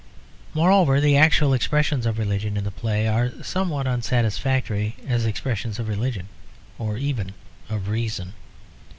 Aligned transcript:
Moreover, 0.55 0.99
the 0.99 1.15
actual 1.15 1.53
expressions 1.53 2.07
of 2.07 2.17
religion 2.17 2.57
in 2.57 2.63
the 2.63 2.71
play 2.71 3.07
are 3.07 3.31
somewhat 3.43 3.85
unsatisfactory 3.85 4.95
as 5.07 5.27
expressions 5.27 5.77
of 5.77 5.87
religion 5.87 6.27
or 6.79 6.97
even 6.97 7.35
of 7.69 7.87
reason. 7.87 8.33